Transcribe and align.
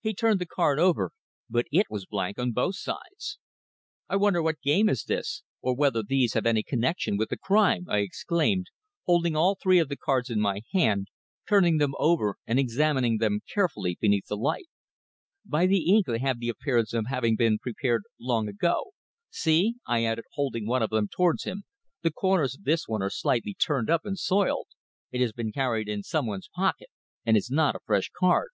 He 0.00 0.12
turned 0.12 0.40
the 0.40 0.46
card 0.46 0.80
over, 0.80 1.12
but 1.48 1.66
it 1.70 1.86
was 1.88 2.04
blank 2.04 2.36
on 2.36 2.50
both 2.50 2.74
sides. 2.74 3.38
"I 4.08 4.16
wonder 4.16 4.42
what 4.42 4.60
game 4.60 4.88
is 4.88 5.04
this, 5.04 5.44
or 5.60 5.72
whether 5.76 6.02
these 6.02 6.32
have 6.32 6.46
any 6.46 6.64
connexion 6.64 7.16
with 7.16 7.28
the 7.28 7.36
crime?" 7.36 7.86
I 7.88 7.98
exclaimed, 7.98 8.66
holding 9.06 9.36
all 9.36 9.54
three 9.54 9.78
of 9.78 9.88
the 9.88 9.96
cards 9.96 10.30
in 10.30 10.40
my 10.40 10.62
hand, 10.72 11.06
turning 11.48 11.78
them 11.78 11.94
over 12.00 12.38
and 12.44 12.58
examining 12.58 13.18
them 13.18 13.38
carefully 13.54 13.96
beneath 14.00 14.26
the 14.26 14.36
light. 14.36 14.66
"By 15.44 15.68
the 15.68 15.94
ink 15.94 16.06
they 16.06 16.18
have 16.18 16.40
the 16.40 16.48
appearance 16.48 16.92
of 16.92 17.04
having 17.06 17.36
been 17.36 17.60
prepared 17.60 18.02
long 18.18 18.48
ago. 18.48 18.90
See!" 19.30 19.76
I 19.86 20.02
added, 20.04 20.24
holding 20.32 20.66
one 20.66 20.82
of 20.82 20.90
them 20.90 21.06
towards 21.06 21.44
him, 21.44 21.62
"the 22.02 22.10
corners 22.10 22.56
of 22.56 22.64
this 22.64 22.88
one 22.88 23.00
are 23.00 23.10
slightly 23.10 23.54
turned 23.54 23.90
up 23.90 24.04
and 24.04 24.18
soiled. 24.18 24.66
It 25.12 25.20
has 25.20 25.30
been 25.32 25.52
carried 25.52 25.88
in 25.88 26.02
some 26.02 26.26
one's 26.26 26.50
pocket, 26.52 26.88
and 27.24 27.36
is 27.36 27.48
not 27.48 27.76
a 27.76 27.80
fresh 27.86 28.10
card." 28.12 28.48